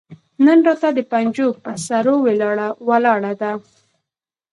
[0.45, 2.15] نن راته د پنجو پهٔ سرو
[2.87, 3.51] ولاړه ده